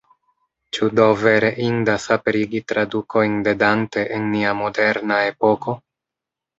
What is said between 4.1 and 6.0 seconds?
en nia moderna epoko?